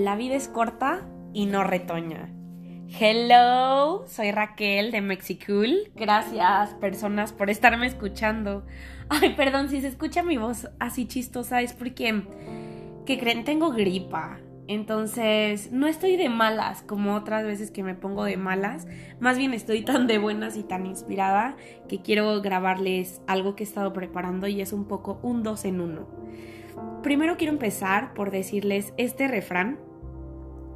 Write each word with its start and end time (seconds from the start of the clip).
La 0.00 0.16
vida 0.16 0.34
es 0.34 0.48
corta 0.48 1.02
y 1.34 1.44
no 1.44 1.62
retoña. 1.62 2.30
Hello, 2.98 4.06
soy 4.06 4.30
Raquel 4.30 4.92
de 4.92 5.02
Mexicool. 5.02 5.92
Gracias, 5.94 6.70
personas, 6.76 7.34
por 7.34 7.50
estarme 7.50 7.86
escuchando. 7.86 8.64
Ay, 9.10 9.34
perdón, 9.34 9.68
si 9.68 9.82
se 9.82 9.88
escucha 9.88 10.22
mi 10.22 10.38
voz 10.38 10.70
así 10.78 11.06
chistosa 11.06 11.60
es 11.60 11.74
porque, 11.74 12.22
¿qué 13.04 13.18
creen? 13.18 13.44
Tengo 13.44 13.72
gripa. 13.72 14.38
Entonces, 14.68 15.70
no 15.70 15.86
estoy 15.86 16.16
de 16.16 16.30
malas 16.30 16.80
como 16.80 17.14
otras 17.14 17.44
veces 17.44 17.70
que 17.70 17.82
me 17.82 17.94
pongo 17.94 18.24
de 18.24 18.38
malas. 18.38 18.86
Más 19.20 19.36
bien 19.36 19.52
estoy 19.52 19.82
tan 19.84 20.06
de 20.06 20.16
buenas 20.16 20.56
y 20.56 20.62
tan 20.62 20.86
inspirada 20.86 21.58
que 21.90 22.00
quiero 22.00 22.40
grabarles 22.40 23.20
algo 23.26 23.54
que 23.54 23.64
he 23.64 23.66
estado 23.66 23.92
preparando 23.92 24.46
y 24.46 24.62
es 24.62 24.72
un 24.72 24.86
poco 24.86 25.20
un 25.22 25.42
dos 25.42 25.66
en 25.66 25.82
uno. 25.82 26.08
Primero 27.02 27.36
quiero 27.36 27.52
empezar 27.52 28.14
por 28.14 28.30
decirles 28.30 28.94
este 28.96 29.28
refrán 29.28 29.89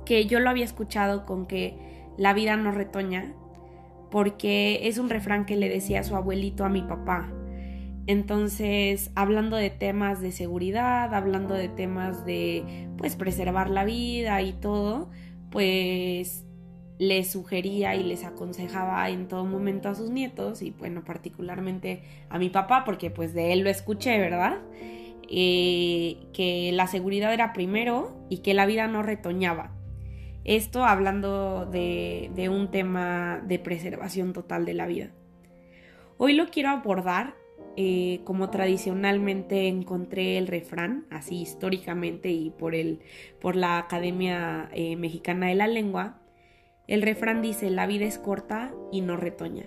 que 0.04 0.26
yo 0.26 0.40
lo 0.40 0.50
había 0.50 0.64
escuchado 0.64 1.24
con 1.24 1.46
que 1.46 1.76
la 2.16 2.32
vida 2.32 2.56
no 2.56 2.70
retoña, 2.70 3.32
porque 4.10 4.86
es 4.86 4.98
un 4.98 5.10
refrán 5.10 5.44
que 5.46 5.56
le 5.56 5.68
decía 5.68 6.04
su 6.04 6.16
abuelito 6.16 6.64
a 6.64 6.68
mi 6.68 6.82
papá. 6.82 7.32
Entonces, 8.06 9.10
hablando 9.14 9.56
de 9.56 9.70
temas 9.70 10.20
de 10.20 10.30
seguridad, 10.30 11.14
hablando 11.14 11.54
de 11.54 11.68
temas 11.68 12.24
de 12.26 12.88
pues 12.98 13.16
preservar 13.16 13.70
la 13.70 13.84
vida 13.84 14.42
y 14.42 14.52
todo, 14.52 15.10
pues 15.50 16.44
les 16.98 17.32
sugería 17.32 17.96
y 17.96 18.04
les 18.04 18.24
aconsejaba 18.24 19.08
en 19.08 19.26
todo 19.26 19.44
momento 19.44 19.88
a 19.88 19.94
sus 19.94 20.10
nietos 20.10 20.62
y 20.62 20.70
bueno, 20.70 21.02
particularmente 21.04 22.02
a 22.28 22.38
mi 22.38 22.50
papá, 22.50 22.84
porque 22.84 23.10
pues 23.10 23.34
de 23.34 23.52
él 23.52 23.60
lo 23.60 23.70
escuché, 23.70 24.18
¿verdad? 24.18 24.58
Eh, 25.28 26.18
que 26.32 26.70
la 26.72 26.86
seguridad 26.86 27.32
era 27.32 27.52
primero 27.52 28.16
y 28.28 28.38
que 28.38 28.54
la 28.54 28.66
vida 28.66 28.86
no 28.86 29.02
retoñaba. 29.02 29.72
Esto 30.44 30.84
hablando 30.84 31.64
de, 31.64 32.48
un 32.50 32.70
tema 32.70 33.42
de 33.46 33.58
preservación 33.58 34.34
total 34.34 34.66
de 34.66 34.74
la 34.74 34.86
vida. 34.86 35.10
Hoy 36.18 36.34
lo 36.34 36.48
quiero 36.48 36.68
abordar 36.68 37.34
eh, 37.76 38.20
como 38.24 38.50
tradicionalmente 38.50 39.68
encontré 39.68 40.36
el 40.36 40.46
refrán, 40.46 41.06
así 41.10 41.40
históricamente 41.40 42.30
y 42.30 42.50
por, 42.50 42.74
el, 42.74 43.00
por 43.40 43.56
la 43.56 43.78
Academia 43.78 44.68
eh, 44.72 44.96
Mexicana 44.96 45.48
de 45.48 45.54
la 45.54 45.66
Lengua. 45.66 46.20
El 46.86 47.00
refrán 47.00 47.40
dice, 47.40 47.70
la 47.70 47.86
vida 47.86 48.04
es 48.04 48.18
corta 48.18 48.74
y 48.92 49.00
no 49.00 49.16
retoña. 49.16 49.64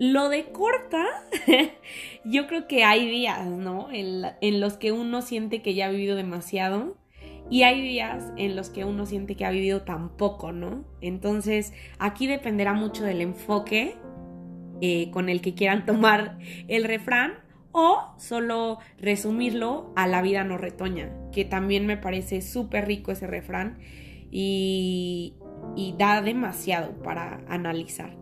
Lo 0.00 0.30
de 0.30 0.46
corta, 0.46 1.04
yo 2.24 2.46
creo 2.46 2.66
que 2.66 2.84
hay 2.84 3.08
días, 3.08 3.46
¿no? 3.46 3.88
En, 3.92 4.60
los 4.60 4.78
que 4.78 4.92
uno 4.92 5.20
siente 5.20 5.60
que 5.60 5.74
ya 5.74 5.86
ha 5.86 5.90
vivido 5.90 6.16
demasiado 6.16 6.96
y 7.48 7.62
hay 7.62 7.80
días 7.82 8.32
en 8.36 8.56
los 8.56 8.70
que 8.70 8.84
uno 8.84 9.06
siente 9.06 9.36
que 9.36 9.44
ha 9.44 9.50
vivido 9.50 9.82
tan 9.82 10.16
poco, 10.16 10.52
¿no? 10.52 10.84
Entonces, 11.00 11.72
aquí 11.98 12.26
dependerá 12.26 12.74
mucho 12.74 13.04
del 13.04 13.20
enfoque 13.20 13.96
eh, 14.80 15.10
con 15.10 15.28
el 15.28 15.40
que 15.40 15.54
quieran 15.54 15.84
tomar 15.86 16.38
el 16.68 16.84
refrán 16.84 17.34
o 17.72 18.14
solo 18.18 18.78
resumirlo 18.98 19.92
a 19.94 20.06
la 20.06 20.22
vida 20.22 20.42
no 20.44 20.58
retoña, 20.58 21.12
que 21.32 21.44
también 21.44 21.86
me 21.86 21.96
parece 21.96 22.42
súper 22.42 22.86
rico 22.86 23.12
ese 23.12 23.26
refrán 23.26 23.78
y 24.32 25.34
da 25.98 26.22
demasiado 26.22 27.02
para 27.02 27.40
analizar 27.48 28.20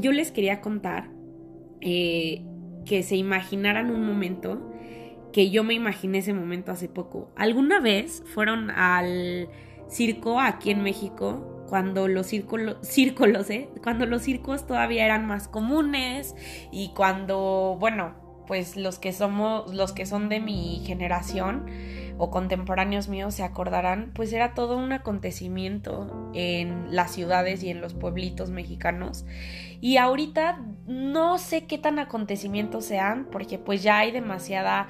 yo 0.00 0.12
les 0.12 0.30
quería 0.30 0.60
contar 0.60 1.10
eh, 1.80 2.42
que 2.84 3.02
se 3.02 3.16
imaginaran 3.16 3.90
un 3.90 4.06
momento 4.06 4.70
que 5.34 5.50
yo 5.50 5.64
me 5.64 5.74
imaginé 5.74 6.18
ese 6.18 6.32
momento 6.32 6.70
hace 6.70 6.88
poco. 6.88 7.28
¿Alguna 7.34 7.80
vez 7.80 8.22
fueron 8.24 8.70
al 8.70 9.48
circo 9.88 10.40
aquí 10.40 10.70
en 10.70 10.84
México? 10.84 11.64
Cuando 11.68 12.06
los 12.06 12.28
círculos, 12.28 13.50
¿eh? 13.50 13.68
Cuando 13.82 14.06
los 14.06 14.22
circos 14.22 14.64
todavía 14.64 15.04
eran 15.04 15.26
más 15.26 15.48
comunes 15.48 16.36
y 16.70 16.92
cuando, 16.94 17.76
bueno, 17.80 18.14
pues 18.46 18.76
los 18.76 19.00
que 19.00 19.12
somos, 19.12 19.74
los 19.74 19.92
que 19.92 20.06
son 20.06 20.28
de 20.28 20.38
mi 20.38 20.84
generación, 20.86 21.66
o 22.16 22.30
contemporáneos 22.30 23.08
míos 23.08 23.34
se 23.34 23.42
acordarán, 23.42 24.12
pues 24.14 24.32
era 24.32 24.54
todo 24.54 24.76
un 24.76 24.92
acontecimiento 24.92 26.30
en 26.32 26.94
las 26.94 27.10
ciudades 27.10 27.64
y 27.64 27.70
en 27.70 27.80
los 27.80 27.94
pueblitos 27.94 28.50
mexicanos. 28.50 29.26
Y 29.80 29.96
ahorita 29.96 30.60
no 30.86 31.38
sé 31.38 31.66
qué 31.66 31.76
tan 31.76 31.98
acontecimientos 31.98 32.84
sean, 32.84 33.26
porque 33.32 33.58
pues 33.58 33.82
ya 33.82 33.98
hay 33.98 34.12
demasiada 34.12 34.86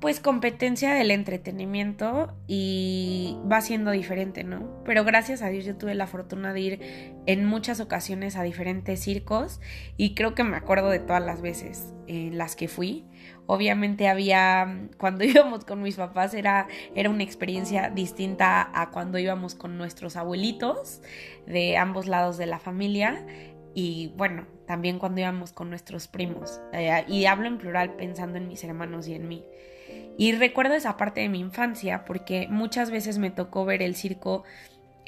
pues 0.00 0.20
competencia 0.20 0.92
del 0.94 1.10
entretenimiento 1.10 2.34
y 2.46 3.38
va 3.50 3.60
siendo 3.62 3.90
diferente, 3.90 4.44
¿no? 4.44 4.82
Pero 4.84 5.04
gracias 5.04 5.40
a 5.40 5.48
Dios 5.48 5.64
yo 5.64 5.76
tuve 5.76 5.94
la 5.94 6.06
fortuna 6.06 6.52
de 6.52 6.60
ir 6.60 6.80
en 7.26 7.46
muchas 7.46 7.80
ocasiones 7.80 8.36
a 8.36 8.42
diferentes 8.42 9.00
circos 9.00 9.60
y 9.96 10.14
creo 10.14 10.34
que 10.34 10.44
me 10.44 10.56
acuerdo 10.56 10.90
de 10.90 10.98
todas 10.98 11.24
las 11.24 11.40
veces 11.40 11.94
en 12.08 12.36
las 12.36 12.56
que 12.56 12.68
fui. 12.68 13.06
Obviamente 13.46 14.08
había, 14.08 14.86
cuando 14.98 15.24
íbamos 15.24 15.64
con 15.64 15.82
mis 15.82 15.96
papás 15.96 16.34
era, 16.34 16.68
era 16.94 17.08
una 17.08 17.22
experiencia 17.22 17.88
distinta 17.88 18.70
a 18.74 18.90
cuando 18.90 19.18
íbamos 19.18 19.54
con 19.54 19.78
nuestros 19.78 20.16
abuelitos 20.16 21.00
de 21.46 21.78
ambos 21.78 22.06
lados 22.06 22.36
de 22.36 22.46
la 22.46 22.58
familia 22.58 23.26
y 23.74 24.12
bueno, 24.16 24.46
también 24.66 24.98
cuando 24.98 25.20
íbamos 25.20 25.52
con 25.52 25.70
nuestros 25.70 26.06
primos. 26.06 26.60
Eh, 26.72 27.04
y 27.08 27.24
hablo 27.26 27.46
en 27.46 27.56
plural 27.56 27.94
pensando 27.94 28.36
en 28.36 28.48
mis 28.48 28.62
hermanos 28.62 29.08
y 29.08 29.14
en 29.14 29.28
mí. 29.28 29.44
Y 30.18 30.32
recuerdo 30.32 30.74
esa 30.74 30.96
parte 30.96 31.20
de 31.20 31.28
mi 31.28 31.40
infancia 31.40 32.04
porque 32.04 32.48
muchas 32.48 32.90
veces 32.90 33.18
me 33.18 33.30
tocó 33.30 33.64
ver 33.64 33.82
el 33.82 33.94
circo 33.94 34.44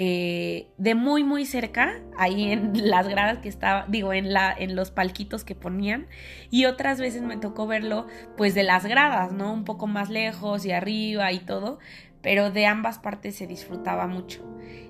eh, 0.01 0.69
de 0.79 0.95
muy 0.95 1.25
muy 1.25 1.45
cerca, 1.45 2.01
ahí 2.17 2.53
en 2.53 2.73
las 2.89 3.09
gradas 3.09 3.39
que 3.39 3.49
estaba, 3.49 3.85
digo, 3.89 4.13
en, 4.13 4.33
la, 4.33 4.55
en 4.57 4.77
los 4.77 4.93
palquitos 4.93 5.43
que 5.43 5.57
ponían, 5.57 6.07
y 6.51 6.67
otras 6.67 7.01
veces 7.01 7.23
me 7.23 7.37
tocó 7.37 7.67
verlo 7.67 8.07
pues 8.37 8.55
de 8.55 8.63
las 8.63 8.87
gradas, 8.87 9.33
¿no? 9.33 9.53
Un 9.53 9.65
poco 9.65 9.89
más 9.89 10.09
lejos 10.09 10.65
y 10.65 10.71
arriba 10.71 11.33
y 11.33 11.41
todo, 11.41 11.81
pero 12.23 12.53
de 12.53 12.67
ambas 12.67 13.01
partes 13.01 13.35
se 13.35 13.49
disfrutaba 13.49 14.07
mucho. 14.07 14.45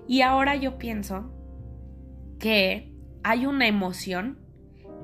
Y 0.06 0.20
ahora 0.20 0.56
yo 0.56 0.78
pienso 0.78 1.32
que 2.38 2.92
hay 3.22 3.46
una 3.46 3.66
emoción 3.66 4.38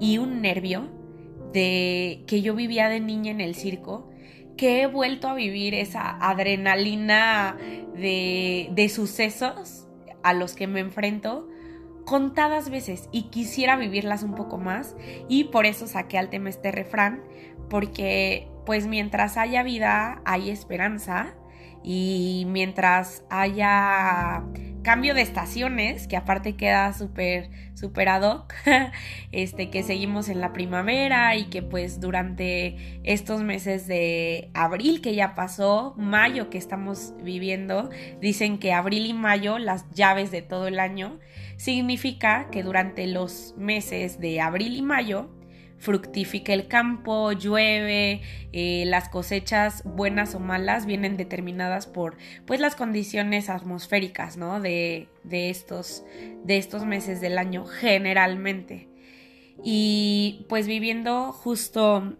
y 0.00 0.18
un 0.18 0.42
nervio 0.42 0.90
de 1.54 2.24
que 2.26 2.42
yo 2.42 2.54
vivía 2.54 2.88
de 2.88 3.00
niña 3.00 3.30
en 3.30 3.40
el 3.40 3.54
circo 3.54 4.10
que 4.56 4.82
he 4.82 4.86
vuelto 4.86 5.28
a 5.28 5.34
vivir 5.34 5.74
esa 5.74 6.16
adrenalina 6.20 7.56
de, 7.94 8.68
de 8.72 8.88
sucesos 8.88 9.86
a 10.22 10.32
los 10.32 10.54
que 10.54 10.66
me 10.66 10.80
enfrento 10.80 11.48
contadas 12.04 12.70
veces 12.70 13.08
y 13.12 13.24
quisiera 13.24 13.76
vivirlas 13.76 14.22
un 14.22 14.34
poco 14.34 14.58
más 14.58 14.94
y 15.28 15.44
por 15.44 15.66
eso 15.66 15.86
saqué 15.86 16.18
al 16.18 16.28
tema 16.28 16.50
este 16.50 16.70
refrán 16.70 17.22
porque 17.70 18.48
pues 18.66 18.86
mientras 18.86 19.36
haya 19.36 19.62
vida 19.62 20.20
hay 20.24 20.50
esperanza 20.50 21.34
y 21.82 22.46
mientras 22.48 23.24
haya 23.30 24.42
cambio 24.84 25.14
de 25.14 25.22
estaciones, 25.22 26.06
que 26.06 26.16
aparte 26.16 26.54
queda 26.54 26.92
súper, 26.92 27.50
súper 27.74 28.08
ad 28.08 28.22
hoc, 28.22 28.54
este, 29.32 29.70
que 29.70 29.82
seguimos 29.82 30.28
en 30.28 30.40
la 30.40 30.52
primavera 30.52 31.34
y 31.34 31.46
que 31.46 31.62
pues 31.62 32.00
durante 32.00 33.00
estos 33.02 33.42
meses 33.42 33.88
de 33.88 34.50
abril 34.54 35.00
que 35.00 35.16
ya 35.16 35.34
pasó, 35.34 35.94
mayo 35.96 36.50
que 36.50 36.58
estamos 36.58 37.14
viviendo, 37.20 37.90
dicen 38.20 38.58
que 38.58 38.72
abril 38.72 39.06
y 39.06 39.14
mayo, 39.14 39.58
las 39.58 39.90
llaves 39.90 40.30
de 40.30 40.42
todo 40.42 40.68
el 40.68 40.78
año, 40.78 41.18
significa 41.56 42.48
que 42.52 42.62
durante 42.62 43.08
los 43.08 43.54
meses 43.56 44.20
de 44.20 44.40
abril 44.40 44.76
y 44.76 44.82
mayo, 44.82 45.30
fructifica 45.84 46.54
el 46.54 46.66
campo, 46.66 47.32
llueve, 47.32 48.22
eh, 48.52 48.84
las 48.86 49.10
cosechas 49.10 49.82
buenas 49.84 50.34
o 50.34 50.40
malas 50.40 50.86
vienen 50.86 51.16
determinadas 51.16 51.86
por 51.86 52.16
pues 52.46 52.58
las 52.58 52.74
condiciones 52.74 53.50
atmosféricas, 53.50 54.38
¿no? 54.38 54.60
De, 54.60 55.08
de, 55.24 55.50
estos, 55.50 56.02
de 56.42 56.56
estos 56.56 56.86
meses 56.86 57.20
del 57.20 57.36
año 57.38 57.66
generalmente. 57.66 58.88
Y 59.62 60.46
pues 60.48 60.66
viviendo 60.66 61.32
justo 61.32 62.16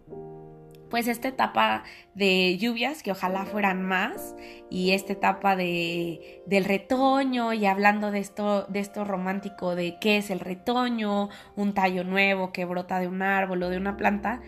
pues 0.95 1.09
esta 1.09 1.27
etapa 1.27 1.83
de 2.13 2.57
lluvias, 2.57 3.03
que 3.03 3.11
ojalá 3.11 3.43
fueran 3.43 3.83
más, 3.83 4.33
y 4.69 4.91
esta 4.91 5.11
etapa 5.11 5.57
de, 5.57 6.41
del 6.45 6.63
retoño, 6.63 7.51
y 7.51 7.65
hablando 7.65 8.11
de 8.11 8.19
esto, 8.19 8.65
de 8.69 8.79
esto 8.79 9.03
romántico 9.03 9.75
de 9.75 9.97
qué 9.99 10.15
es 10.15 10.29
el 10.29 10.39
retoño, 10.39 11.27
un 11.57 11.73
tallo 11.73 12.05
nuevo 12.05 12.53
que 12.53 12.63
brota 12.63 13.01
de 13.01 13.09
un 13.09 13.23
árbol 13.23 13.63
o 13.63 13.69
de 13.69 13.75
una 13.75 13.97
planta, 13.97 14.41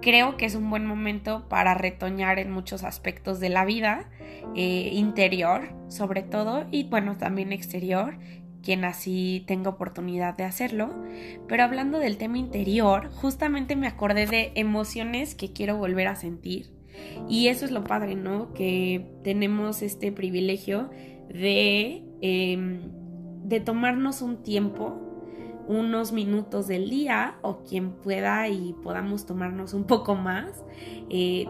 creo 0.00 0.36
que 0.36 0.46
es 0.46 0.56
un 0.56 0.68
buen 0.70 0.86
momento 0.86 1.48
para 1.48 1.72
retoñar 1.74 2.40
en 2.40 2.50
muchos 2.50 2.82
aspectos 2.82 3.38
de 3.38 3.50
la 3.50 3.64
vida, 3.64 4.10
eh, 4.56 4.90
interior 4.94 5.68
sobre 5.86 6.22
todo, 6.22 6.64
y 6.72 6.82
bueno, 6.82 7.16
también 7.16 7.52
exterior, 7.52 8.18
quien 8.62 8.84
así 8.84 9.44
tenga 9.46 9.70
oportunidad 9.70 10.36
de 10.36 10.44
hacerlo. 10.44 10.90
Pero 11.48 11.64
hablando 11.64 11.98
del 11.98 12.16
tema 12.16 12.38
interior, 12.38 13.10
justamente 13.12 13.76
me 13.76 13.86
acordé 13.86 14.26
de 14.26 14.52
emociones 14.54 15.34
que 15.34 15.52
quiero 15.52 15.76
volver 15.76 16.08
a 16.08 16.16
sentir. 16.16 16.70
Y 17.28 17.48
eso 17.48 17.64
es 17.64 17.70
lo 17.70 17.84
padre, 17.84 18.14
¿no? 18.14 18.52
Que 18.54 19.10
tenemos 19.24 19.82
este 19.82 20.12
privilegio 20.12 20.90
de, 21.28 22.04
em, 22.20 22.80
de 23.44 23.60
tomarnos 23.60 24.22
un 24.22 24.42
tiempo, 24.42 24.98
unos 25.66 26.12
minutos 26.12 26.66
del 26.66 26.90
día, 26.90 27.36
o 27.42 27.62
quien 27.64 27.92
pueda 27.92 28.48
y 28.48 28.74
podamos 28.82 29.26
tomarnos 29.26 29.74
un 29.74 29.84
poco 29.84 30.14
más, 30.14 30.64
eh, 31.08 31.46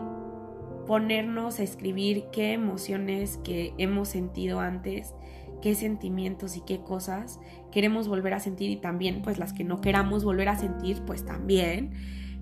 ponernos 0.86 1.58
a 1.58 1.62
escribir 1.62 2.24
qué 2.32 2.52
emociones 2.52 3.38
que 3.38 3.72
hemos 3.78 4.08
sentido 4.08 4.60
antes, 4.60 5.14
qué 5.62 5.74
sentimientos 5.74 6.56
y 6.56 6.60
qué 6.60 6.80
cosas 6.80 7.40
queremos 7.70 8.08
volver 8.08 8.34
a 8.34 8.40
sentir 8.40 8.70
y 8.70 8.76
también 8.76 9.22
pues 9.22 9.38
las 9.38 9.52
que 9.52 9.64
no 9.64 9.80
queramos 9.80 10.24
volver 10.24 10.48
a 10.48 10.58
sentir 10.58 11.02
pues 11.06 11.24
también 11.24 11.92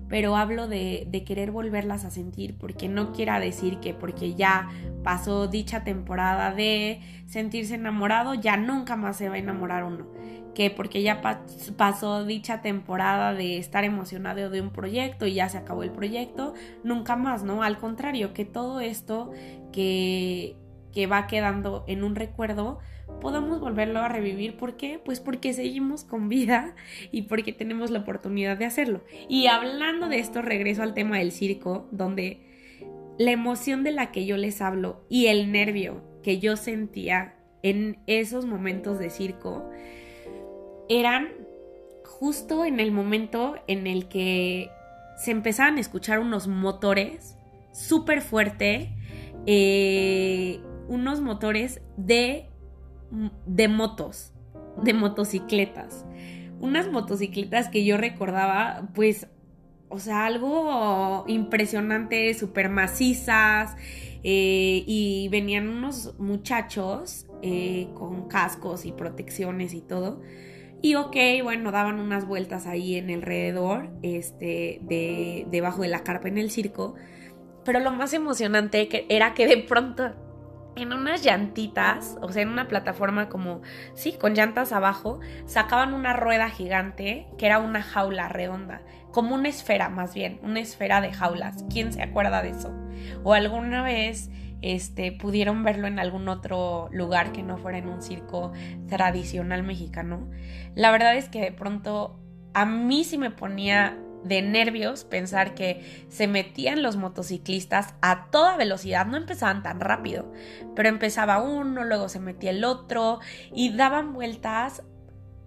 pero 0.09 0.35
hablo 0.35 0.67
de, 0.67 1.07
de, 1.09 1.23
querer 1.23 1.51
volverlas 1.51 2.03
a 2.03 2.11
sentir 2.11 2.57
porque 2.57 2.89
no 2.89 3.13
quiera 3.13 3.39
decir 3.39 3.79
que 3.79 3.93
porque 3.93 4.35
ya 4.35 4.67
pasó 5.03 5.47
dicha 5.47 5.85
temporada 5.85 6.53
de 6.53 6.99
sentirse 7.27 7.75
enamorado 7.75 8.33
ya 8.33 8.57
nunca 8.57 8.97
más 8.97 9.15
se 9.15 9.29
va 9.29 9.35
a 9.35 9.39
enamorar 9.39 9.85
uno 9.85 10.07
que 10.53 10.69
porque 10.69 11.01
ya 11.01 11.21
pasó 11.77 12.25
dicha 12.25 12.61
temporada 12.61 13.33
de 13.33 13.57
estar 13.57 13.83
emocionado 13.83 14.49
de 14.49 14.61
un 14.61 14.71
proyecto 14.71 15.25
y 15.25 15.35
ya 15.35 15.49
se 15.49 15.57
acabó 15.57 15.83
el 15.83 15.91
proyecto, 15.91 16.53
nunca 16.83 17.15
más, 17.15 17.43
¿no? 17.43 17.63
Al 17.63 17.77
contrario, 17.77 18.33
que 18.33 18.45
todo 18.45 18.79
esto 18.81 19.31
que, 19.71 20.55
que 20.91 21.07
va 21.07 21.27
quedando 21.27 21.85
en 21.87 22.03
un 22.03 22.15
recuerdo, 22.15 22.79
podamos 23.19 23.59
volverlo 23.59 23.99
a 23.99 24.07
revivir. 24.07 24.57
¿Por 24.57 24.77
qué? 24.77 24.99
Pues 25.03 25.19
porque 25.19 25.53
seguimos 25.53 26.03
con 26.03 26.29
vida 26.29 26.75
y 27.11 27.23
porque 27.23 27.53
tenemos 27.53 27.91
la 27.91 27.99
oportunidad 27.99 28.57
de 28.57 28.65
hacerlo. 28.65 29.01
Y 29.27 29.47
hablando 29.47 30.07
de 30.07 30.19
esto, 30.19 30.41
regreso 30.41 30.83
al 30.83 30.93
tema 30.93 31.17
del 31.17 31.31
circo, 31.31 31.87
donde 31.91 32.41
la 33.17 33.31
emoción 33.31 33.83
de 33.83 33.91
la 33.91 34.11
que 34.11 34.25
yo 34.25 34.37
les 34.37 34.61
hablo 34.61 35.05
y 35.09 35.27
el 35.27 35.51
nervio 35.51 36.01
que 36.23 36.39
yo 36.39 36.55
sentía 36.55 37.35
en 37.63 37.99
esos 38.07 38.45
momentos 38.45 38.99
de 38.99 39.09
circo, 39.09 39.69
eran 40.89 41.29
justo 42.03 42.65
en 42.65 42.79
el 42.79 42.91
momento 42.91 43.55
en 43.67 43.87
el 43.87 44.07
que 44.07 44.69
se 45.17 45.31
empezaban 45.31 45.77
a 45.77 45.81
escuchar 45.81 46.19
unos 46.19 46.47
motores 46.47 47.37
súper 47.71 48.21
fuerte, 48.21 48.95
eh, 49.45 50.59
unos 50.87 51.21
motores 51.21 51.81
de, 51.97 52.49
de 53.45 53.67
motos, 53.67 54.33
de 54.83 54.93
motocicletas. 54.93 56.05
Unas 56.59 56.91
motocicletas 56.91 57.69
que 57.69 57.83
yo 57.83 57.97
recordaba, 57.97 58.89
pues, 58.93 59.27
o 59.89 59.99
sea, 59.99 60.25
algo 60.25 61.25
impresionante, 61.27 62.33
súper 62.33 62.69
macizas. 62.69 63.75
Eh, 64.23 64.83
y 64.85 65.29
venían 65.31 65.67
unos 65.67 66.13
muchachos 66.19 67.25
eh, 67.41 67.89
con 67.95 68.27
cascos 68.27 68.85
y 68.85 68.91
protecciones 68.91 69.73
y 69.73 69.81
todo 69.81 70.21
y 70.81 70.95
ok, 70.95 71.15
bueno, 71.43 71.71
daban 71.71 71.99
unas 71.99 72.25
vueltas 72.25 72.65
ahí 72.65 72.95
en 72.95 73.11
alrededor, 73.11 73.89
este, 74.01 74.79
de, 74.81 75.45
debajo 75.51 75.83
de 75.83 75.89
la 75.89 76.03
carpa 76.03 76.27
en 76.27 76.39
el 76.39 76.49
circo. 76.49 76.95
Pero 77.63 77.79
lo 77.79 77.91
más 77.91 78.13
emocionante 78.13 78.89
era 79.13 79.35
que 79.35 79.45
de 79.45 79.57
pronto 79.57 80.11
en 80.75 80.93
unas 80.93 81.23
llantitas, 81.23 82.17
o 82.21 82.31
sea, 82.31 82.43
en 82.43 82.49
una 82.49 82.67
plataforma 82.67 83.29
como, 83.29 83.61
sí, 83.93 84.13
con 84.13 84.33
llantas 84.33 84.71
abajo, 84.71 85.19
sacaban 85.45 85.93
una 85.93 86.13
rueda 86.13 86.49
gigante 86.49 87.27
que 87.37 87.45
era 87.45 87.59
una 87.59 87.83
jaula 87.83 88.29
redonda, 88.29 88.81
como 89.11 89.35
una 89.35 89.49
esfera 89.49 89.89
más 89.89 90.13
bien, 90.13 90.39
una 90.43 90.59
esfera 90.59 91.01
de 91.01 91.11
jaulas. 91.11 91.65
¿Quién 91.69 91.91
se 91.91 92.01
acuerda 92.01 92.41
de 92.41 92.49
eso? 92.49 92.73
O 93.23 93.33
alguna 93.33 93.83
vez 93.83 94.29
este, 94.61 95.11
pudieron 95.11 95.63
verlo 95.63 95.87
en 95.87 95.99
algún 95.99 96.29
otro 96.29 96.87
lugar 96.91 97.31
que 97.31 97.43
no 97.43 97.57
fuera 97.57 97.77
en 97.79 97.89
un 97.89 98.01
circo 98.01 98.53
tradicional 98.87 99.63
mexicano. 99.63 100.29
La 100.75 100.91
verdad 100.91 101.15
es 101.15 101.29
que 101.29 101.41
de 101.41 101.51
pronto 101.51 102.19
a 102.53 102.65
mí 102.65 103.03
sí 103.03 103.17
me 103.17 103.31
ponía 103.31 103.97
de 104.23 104.41
nervios 104.41 105.03
pensar 105.03 105.55
que 105.55 106.05
se 106.09 106.27
metían 106.27 106.83
los 106.83 106.95
motociclistas 106.97 107.95
a 108.01 108.27
toda 108.31 108.57
velocidad, 108.57 109.05
no 109.05 109.17
empezaban 109.17 109.63
tan 109.63 109.79
rápido, 109.79 110.31
pero 110.75 110.89
empezaba 110.89 111.41
uno, 111.41 111.83
luego 111.83 112.09
se 112.09 112.19
metía 112.19 112.51
el 112.51 112.63
otro 112.63 113.19
y 113.53 113.75
daban 113.75 114.13
vueltas 114.13 114.83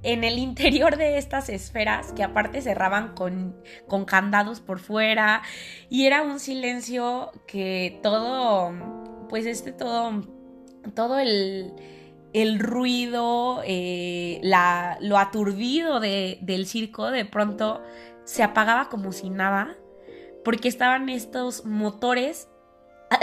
en 0.03 0.23
el 0.23 0.39
interior 0.39 0.97
de 0.97 1.19
estas 1.19 1.49
esferas 1.49 2.13
que 2.13 2.23
aparte 2.23 2.61
cerraban 2.61 3.15
con, 3.15 3.57
con 3.89 4.05
candados 4.05 4.61
por 4.61 4.79
fuera 4.79 5.43
y 5.89 6.07
era 6.07 6.23
un 6.23 6.39
silencio 6.39 7.33
que 7.47 7.99
todo 8.03 8.73
pues 9.29 9.47
este 9.47 9.73
todo, 9.73 10.23
todo 10.95 11.19
el, 11.19 11.73
el 12.35 12.59
ruido, 12.59 13.63
eh, 13.65 14.41
la, 14.43 14.99
lo 15.01 15.19
aturdido 15.19 16.01
de, 16.01 16.39
del 16.43 16.67
circo 16.67 17.11
de 17.11 17.25
pronto 17.25 17.83
se 18.25 18.43
apagaba 18.43 18.89
como 18.89 19.13
si 19.13 19.31
nada, 19.31 19.77
porque 20.45 20.69
estaban 20.69 21.09
estos 21.09 21.65
motores 21.65 22.49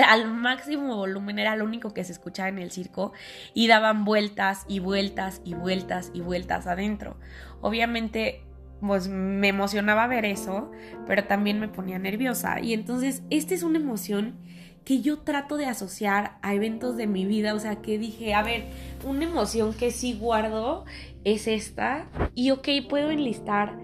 al 0.08 0.32
máximo 0.32 0.96
volumen, 0.96 1.40
era 1.40 1.56
lo 1.56 1.66
único 1.66 1.94
que 1.94 2.04
se 2.04 2.14
escuchaba 2.14 2.50
en 2.50 2.60
el 2.60 2.72
circo, 2.72 3.14
y 3.54 3.68
daban 3.68 4.06
vueltas 4.06 4.66
y 4.68 4.80
vueltas 4.80 5.42
y 5.44 5.54
vueltas 5.54 6.12
y 6.14 6.22
vueltas 6.22 6.68
adentro. 6.68 7.18
Obviamente, 7.62 8.44
pues 8.80 9.08
me 9.08 9.50
emocionaba 9.50 10.08
ver 10.08 10.26
eso, 10.26 10.72
pero 11.06 11.26
también 11.26 11.60
me 11.60 11.68
ponía 11.68 12.00
nerviosa. 12.00 12.60
Y 12.60 12.74
entonces, 12.74 13.24
esta 13.30 13.54
es 13.54 13.64
una 13.64 13.78
emoción 13.78 14.38
que 14.86 15.02
yo 15.02 15.20
trato 15.20 15.58
de 15.58 15.68
asociar 15.68 16.40
a 16.42 16.56
eventos 16.56 16.98
de 16.98 17.06
mi 17.06 17.26
vida, 17.26 17.54
o 17.54 17.60
sea, 17.60 17.82
que 17.82 18.00
dije, 18.00 18.34
a 18.34 18.42
ver, 18.42 18.66
una 19.06 19.26
emoción 19.26 19.74
que 19.74 19.92
sí 19.92 20.18
guardo 20.20 20.86
es 21.24 21.48
esta, 21.48 22.08
y 22.34 22.50
ok, 22.50 22.68
puedo 22.90 23.12
enlistar 23.12 23.76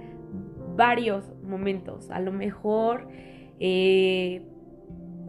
varios 0.77 1.33
momentos, 1.43 2.09
a 2.11 2.19
lo 2.21 2.31
mejor 2.31 3.07
eh, 3.59 4.43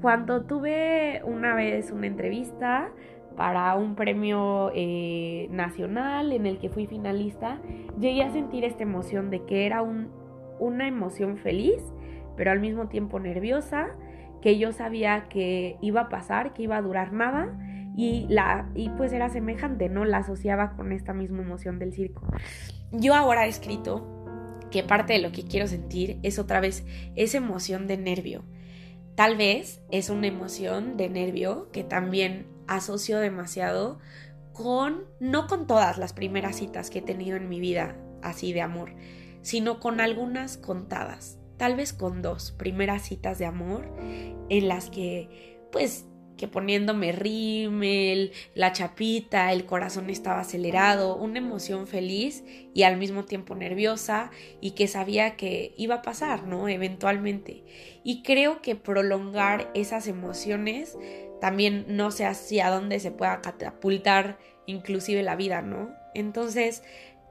cuando 0.01 0.45
tuve 0.45 1.23
una 1.25 1.55
vez 1.55 1.91
una 1.91 2.07
entrevista 2.07 2.93
para 3.37 3.75
un 3.77 3.95
premio 3.95 4.71
eh, 4.75 5.49
nacional 5.51 6.33
en 6.33 6.47
el 6.47 6.59
que 6.59 6.69
fui 6.69 6.87
finalista, 6.87 7.61
llegué 7.99 8.23
a 8.23 8.31
sentir 8.31 8.65
esta 8.65 8.83
emoción 8.83 9.31
de 9.31 9.45
que 9.45 9.67
era 9.67 9.83
un, 9.83 10.11
una 10.59 10.87
emoción 10.87 11.39
feliz, 11.39 11.83
pero 12.37 12.51
al 12.51 12.61
mismo 12.61 12.89
tiempo 12.89 13.19
nerviosa, 13.19 13.91
que 14.43 14.59
yo 14.59 14.73
sabía 14.73 15.29
que 15.29 15.77
iba 15.81 16.03
a 16.03 16.09
pasar, 16.09 16.53
que 16.53 16.63
iba 16.63 16.77
a 16.77 16.83
durar 16.83 17.13
nada 17.13 17.57
y 17.97 18.27
la 18.29 18.69
y 18.75 18.91
pues 18.91 19.13
era 19.13 19.29
semejante, 19.29 19.89
¿no? 19.89 20.05
La 20.05 20.19
asociaba 20.19 20.77
con 20.77 20.93
esta 20.93 21.13
misma 21.13 21.43
emoción 21.43 21.79
del 21.79 21.93
circo. 21.93 22.23
Yo 22.93 23.15
ahora 23.15 23.47
he 23.47 23.49
escrito 23.49 24.18
que 24.71 24.83
parte 24.83 25.15
de 25.15 25.21
lo 25.21 25.33
que 25.33 25.45
quiero 25.45 25.67
sentir 25.67 26.19
es 26.23 26.39
otra 26.39 26.61
vez 26.61 26.85
esa 27.17 27.39
emoción 27.39 27.87
de 27.87 27.97
nervio. 27.97 28.45
Tal 29.15 29.37
vez 29.37 29.81
es 29.91 30.11
una 30.11 30.27
emoción 30.27 30.97
de 30.97 31.09
nervio 31.09 31.69
que 31.73 31.85
también 31.85 32.47
asocio 32.67 33.19
demasiado 33.19 33.99
con 34.53 35.05
no 35.21 35.47
con 35.47 35.67
todas 35.67 35.99
las 35.99 36.13
primeras 36.13 36.57
citas 36.57 36.91
que 36.91 37.01
he 37.01 37.03
tenido 37.03 37.37
en 37.37 37.49
mi 37.49 37.61
vida 37.61 37.97
así 38.23 38.53
de 38.53 38.63
amor, 38.63 38.95
sino 39.43 39.81
con 39.81 40.01
algunas 40.01 40.57
contadas 40.57 41.39
tal 41.59 41.77
vez 41.77 41.93
con 41.93 42.23
dos 42.23 42.53
primeras 42.53 43.03
citas 43.03 43.39
de 43.39 43.45
amor 43.45 43.93
en 44.49 44.69
las 44.69 44.89
que 44.89 45.59
pues 45.71 46.07
que 46.39 46.49
poniéndome 46.49 47.13
rímel, 47.13 48.33
la 48.55 48.73
chapita, 48.73 49.53
el 49.53 49.67
corazón 49.67 50.09
estaba 50.09 50.41
acelerado, 50.41 51.17
una 51.17 51.39
emoción 51.39 51.87
feliz 51.87 52.43
y 52.73 52.85
al 52.85 52.97
mismo 52.97 53.25
tiempo 53.25 53.55
nerviosa 53.55 54.31
y 54.63 54.71
que 54.71 54.89
sabía 54.89 55.37
que 55.37 55.75
iba 55.77 55.97
a 55.97 56.03
pasar, 56.03 56.47
¿no? 56.47 56.69
Eventualmente. 56.69 57.65
Y 58.03 58.23
creo 58.23 58.63
que 58.63 58.77
prolongar 58.77 59.71
esas 59.75 60.07
emociones 60.07 60.97
también 61.41 61.85
no 61.89 62.11
sé 62.11 62.25
hacia 62.25 62.71
dónde 62.71 63.01
se 63.01 63.11
pueda 63.11 63.41
catapultar 63.43 64.39
inclusive 64.67 65.23
la 65.23 65.37
vida, 65.37 65.61
¿no? 65.61 65.91
Entonces, 66.15 66.83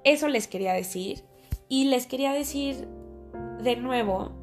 eso 0.04 0.28
les 0.28 0.48
quería 0.48 0.74
decir 0.74 1.24
y 1.70 1.86
les 1.86 2.08
quería 2.08 2.34
decir 2.34 2.88
de 3.62 3.76
nuevo 3.76 4.36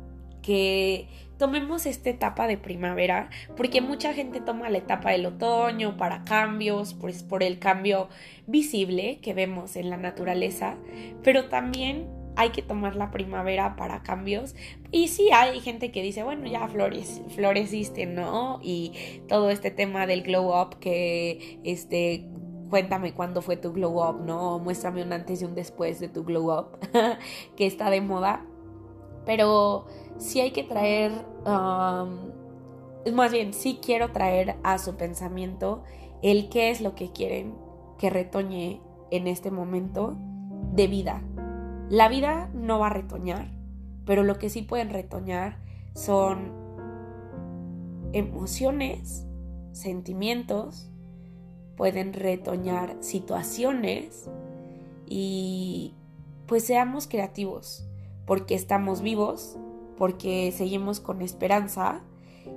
que 0.42 1.08
tomemos 1.38 1.86
esta 1.86 2.10
etapa 2.10 2.46
de 2.46 2.58
primavera, 2.58 3.30
porque 3.56 3.80
mucha 3.80 4.12
gente 4.14 4.40
toma 4.40 4.70
la 4.70 4.78
etapa 4.78 5.10
del 5.10 5.26
otoño 5.26 5.96
para 5.96 6.24
cambios, 6.24 6.94
pues 6.94 7.22
por 7.22 7.42
el 7.42 7.58
cambio 7.58 8.08
visible 8.46 9.18
que 9.20 9.34
vemos 9.34 9.76
en 9.76 9.90
la 9.90 9.96
naturaleza, 9.96 10.76
pero 11.22 11.48
también 11.48 12.08
hay 12.36 12.50
que 12.50 12.62
tomar 12.62 12.96
la 12.96 13.10
primavera 13.10 13.76
para 13.76 14.02
cambios. 14.02 14.54
Y 14.90 15.08
sí, 15.08 15.30
hay 15.32 15.60
gente 15.60 15.90
que 15.92 16.02
dice, 16.02 16.22
bueno, 16.22 16.46
ya 16.46 16.66
flores, 16.68 17.22
floreciste, 17.28 18.06
¿no? 18.06 18.58
Y 18.62 19.22
todo 19.28 19.50
este 19.50 19.70
tema 19.70 20.06
del 20.06 20.22
glow 20.22 20.60
up 20.60 20.78
que, 20.80 21.60
este, 21.64 22.26
cuéntame 22.70 23.12
cuándo 23.14 23.40
fue 23.42 23.56
tu 23.56 23.72
glow 23.72 24.02
up, 24.02 24.20
¿no? 24.24 24.58
Muéstrame 24.58 25.02
un 25.02 25.12
antes 25.12 25.42
y 25.42 25.44
un 25.44 25.54
después 25.54 26.00
de 26.00 26.08
tu 26.08 26.24
glow 26.24 26.52
up, 26.52 26.78
que 27.56 27.66
está 27.66 27.90
de 27.90 28.00
moda 28.00 28.44
pero 29.24 29.86
sí 30.18 30.40
hay 30.40 30.52
que 30.52 30.62
traer, 30.62 31.12
más 31.46 33.32
bien, 33.32 33.54
sí 33.54 33.78
quiero 33.82 34.12
traer 34.12 34.56
a 34.62 34.78
su 34.78 34.96
pensamiento 34.96 35.82
el 36.22 36.48
qué 36.48 36.70
es 36.70 36.80
lo 36.80 36.94
que 36.94 37.12
quieren 37.12 37.54
que 37.98 38.10
retoñe 38.10 38.80
en 39.10 39.26
este 39.26 39.50
momento 39.50 40.16
de 40.72 40.86
vida. 40.86 41.22
La 41.90 42.08
vida 42.08 42.50
no 42.54 42.78
va 42.78 42.86
a 42.86 42.90
retoñar, 42.90 43.50
pero 44.06 44.22
lo 44.22 44.38
que 44.38 44.48
sí 44.50 44.62
pueden 44.62 44.90
retoñar 44.90 45.58
son 45.94 46.52
emociones, 48.12 49.26
sentimientos, 49.72 50.90
pueden 51.76 52.12
retoñar 52.12 52.96
situaciones 53.00 54.30
y 55.06 55.94
pues 56.46 56.64
seamos 56.64 57.06
creativos, 57.06 57.86
porque 58.26 58.54
estamos 58.54 59.02
vivos, 59.02 59.58
porque 59.96 60.52
seguimos 60.52 61.00
con 61.00 61.22
esperanza 61.22 62.02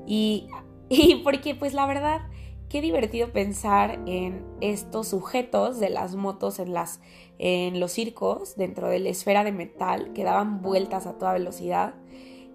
y, 0.05 0.47
y 0.89 1.15
porque 1.24 1.55
pues 1.55 1.74
la 1.74 1.86
verdad 1.86 2.21
qué 2.69 2.81
divertido 2.81 3.31
pensar 3.31 4.00
en 4.05 4.45
estos 4.62 5.09
sujetos 5.09 5.79
de 5.79 5.89
las 5.89 6.15
motos 6.15 6.59
en, 6.59 6.74
las, 6.74 7.00
en 7.39 7.79
los 7.79 7.91
circos 7.91 8.55
dentro 8.55 8.89
de 8.89 9.00
la 9.00 9.09
esfera 9.09 9.43
de 9.43 9.51
metal 9.51 10.12
que 10.13 10.24
daban 10.24 10.62
vueltas 10.62 11.07
a 11.07 11.17
toda 11.17 11.33
velocidad. 11.33 11.95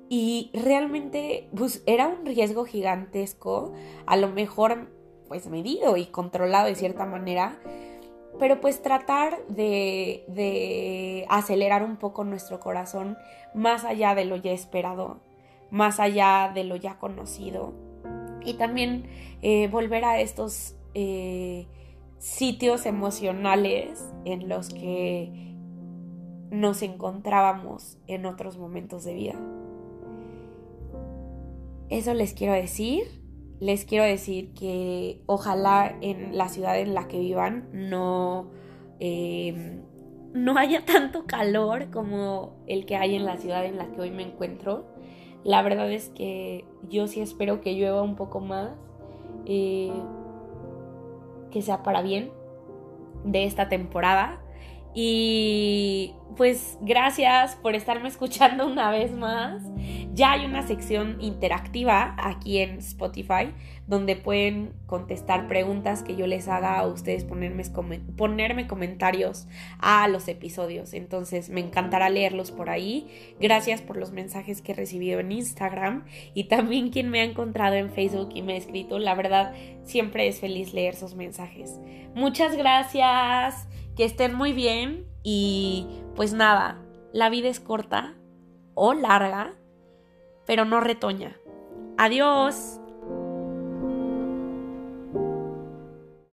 Y 0.08 0.50
realmente 0.52 1.48
pues, 1.56 1.82
era 1.86 2.08
un 2.08 2.26
riesgo 2.26 2.64
gigantesco, 2.64 3.72
a 4.06 4.16
lo 4.16 4.28
mejor 4.28 4.90
pues 5.28 5.46
medido 5.46 5.96
y 5.96 6.06
controlado 6.06 6.66
de 6.66 6.74
cierta 6.74 7.06
manera, 7.06 7.58
pero 8.38 8.60
pues 8.60 8.82
tratar 8.82 9.46
de, 9.48 11.26
acelerar 11.28 11.82
un 11.82 11.96
poco 11.96 12.24
nuestro 12.24 12.60
corazón 12.60 13.16
más 13.54 13.84
allá 13.84 14.14
de 14.14 14.24
lo 14.24 14.36
ya 14.36 14.52
esperado, 14.52 15.20
más 15.70 16.00
allá 16.00 16.50
de 16.54 16.64
lo 16.64 16.76
ya 16.76 16.98
conocido 16.98 17.72
y 18.44 18.54
también 18.54 19.06
eh, 19.42 19.68
volver 19.68 20.04
a 20.04 20.20
estos 20.20 20.74
eh, 20.94 21.66
sitios 22.18 22.86
emocionales 22.86 24.04
en 24.24 24.48
los 24.48 24.70
que 24.70 25.52
nos 26.50 26.82
encontrábamos 26.82 27.98
en 28.06 28.26
otros 28.26 28.58
momentos 28.58 29.04
de 29.04 29.14
vida. 29.14 29.34
Eso 31.88 32.14
les 32.14 32.34
quiero 32.34 32.52
decir. 32.52 33.21
Les 33.62 33.84
quiero 33.84 34.02
decir 34.02 34.52
que 34.54 35.22
ojalá 35.26 35.96
en 36.00 36.36
la 36.36 36.48
ciudad 36.48 36.80
en 36.80 36.94
la 36.94 37.06
que 37.06 37.20
vivan 37.20 37.68
no, 37.72 38.50
em, 38.98 39.82
no 40.32 40.58
haya 40.58 40.84
tanto 40.84 41.26
calor 41.26 41.88
como 41.92 42.56
el 42.66 42.86
que 42.86 42.96
hay 42.96 43.14
en 43.14 43.24
la 43.24 43.36
ciudad 43.36 43.64
en 43.64 43.78
la 43.78 43.86
que 43.92 44.00
hoy 44.00 44.10
me 44.10 44.24
encuentro. 44.24 44.86
La 45.44 45.62
verdad 45.62 45.92
es 45.92 46.08
que 46.08 46.64
yo 46.88 47.06
sí 47.06 47.20
espero 47.20 47.60
que 47.60 47.76
llueva 47.76 48.02
un 48.02 48.16
poco 48.16 48.40
más, 48.40 48.72
eh, 49.46 49.92
que 51.52 51.62
sea 51.62 51.84
para 51.84 52.02
bien 52.02 52.32
de 53.24 53.44
esta 53.44 53.68
temporada. 53.68 54.40
Y 54.92 56.14
pues 56.36 56.78
gracias 56.80 57.54
por 57.54 57.76
estarme 57.76 58.08
escuchando 58.08 58.66
una 58.66 58.90
vez 58.90 59.12
más. 59.12 59.62
Ya 60.14 60.32
hay 60.32 60.44
una 60.44 60.66
sección 60.66 61.16
interactiva 61.20 62.14
aquí 62.18 62.58
en 62.58 62.78
Spotify 62.78 63.54
donde 63.86 64.14
pueden 64.14 64.74
contestar 64.84 65.48
preguntas 65.48 66.02
que 66.02 66.16
yo 66.16 66.26
les 66.26 66.48
haga 66.48 66.78
a 66.78 66.86
ustedes, 66.86 67.24
ponerme, 67.24 67.64
ponerme 68.16 68.66
comentarios 68.66 69.48
a 69.78 70.06
los 70.08 70.28
episodios. 70.28 70.92
Entonces 70.92 71.48
me 71.48 71.60
encantará 71.60 72.10
leerlos 72.10 72.50
por 72.50 72.68
ahí. 72.68 73.08
Gracias 73.40 73.80
por 73.80 73.96
los 73.96 74.12
mensajes 74.12 74.60
que 74.60 74.72
he 74.72 74.74
recibido 74.74 75.18
en 75.18 75.32
Instagram 75.32 76.04
y 76.34 76.44
también 76.44 76.90
quien 76.90 77.08
me 77.08 77.20
ha 77.20 77.24
encontrado 77.24 77.76
en 77.76 77.90
Facebook 77.90 78.30
y 78.34 78.42
me 78.42 78.52
ha 78.52 78.56
escrito. 78.56 78.98
La 78.98 79.14
verdad, 79.14 79.54
siempre 79.84 80.28
es 80.28 80.40
feliz 80.40 80.74
leer 80.74 80.94
sus 80.94 81.14
mensajes. 81.14 81.80
Muchas 82.14 82.54
gracias, 82.54 83.66
que 83.96 84.04
estén 84.04 84.34
muy 84.34 84.52
bien 84.52 85.06
y 85.22 85.86
pues 86.14 86.34
nada, 86.34 86.82
la 87.12 87.30
vida 87.30 87.48
es 87.48 87.60
corta 87.60 88.14
o 88.74 88.94
larga, 88.94 89.54
pero 90.52 90.66
no 90.66 90.80
retoña. 90.80 91.40
Adiós. 91.96 92.78